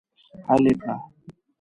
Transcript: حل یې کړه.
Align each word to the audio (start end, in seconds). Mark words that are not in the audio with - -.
حل 0.47 0.63
یې 0.69 0.73
کړه. 0.81 0.95